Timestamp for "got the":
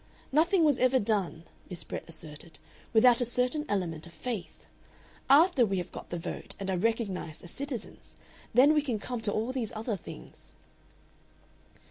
5.91-6.17